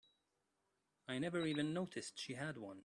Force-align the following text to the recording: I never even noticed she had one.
I 1.07 1.19
never 1.19 1.45
even 1.45 1.73
noticed 1.75 2.17
she 2.17 2.33
had 2.33 2.57
one. 2.57 2.79